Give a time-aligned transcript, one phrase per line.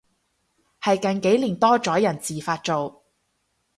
[0.81, 3.03] 係近幾年多咗人自發做